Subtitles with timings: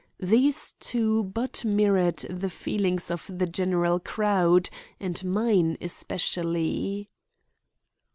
[0.19, 4.67] These two but mirrored the feelings of the general crowd,
[4.99, 7.11] and mine especially.